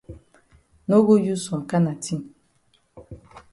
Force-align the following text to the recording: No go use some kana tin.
No 0.87 1.03
go 1.05 1.15
use 1.15 1.43
some 1.47 1.63
kana 1.69 1.93
tin. 2.03 2.21